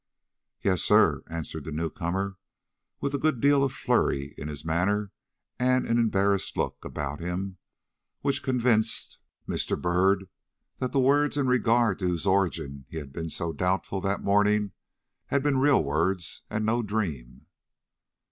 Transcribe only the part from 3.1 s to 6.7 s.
a good deal of flurry in his manner and an embarrassed